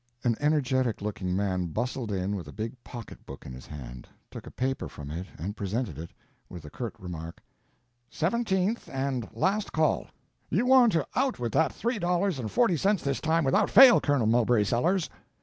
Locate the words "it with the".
5.99-6.71